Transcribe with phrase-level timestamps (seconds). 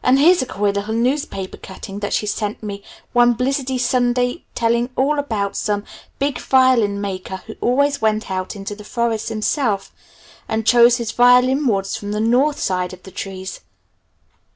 [0.00, 4.90] And here's a queer little newspaper cutting that she sent me one blizzardy Sunday telling
[4.94, 5.82] all about some
[6.20, 9.90] big violin maker who always went out into the forests himself
[10.48, 13.58] and chose his violin woods from the north side of the trees.